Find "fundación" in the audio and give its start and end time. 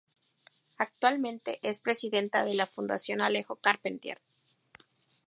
2.65-3.21